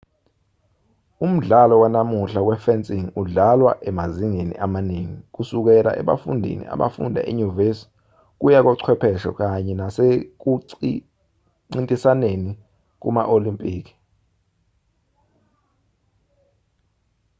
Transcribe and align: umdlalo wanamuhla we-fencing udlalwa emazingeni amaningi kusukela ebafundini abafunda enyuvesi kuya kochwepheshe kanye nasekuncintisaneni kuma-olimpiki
umdlalo 1.25 1.75
wanamuhla 1.83 2.39
we-fencing 2.47 3.05
udlalwa 3.21 3.71
emazingeni 3.89 4.53
amaningi 4.65 5.17
kusukela 5.35 5.91
ebafundini 6.01 6.63
abafunda 6.73 7.19
enyuvesi 7.29 7.85
kuya 8.39 8.59
kochwepheshe 8.65 9.29
kanye 9.39 9.73
nasekuncintisaneni 9.79 12.49
kuma-olimpiki 13.01 13.93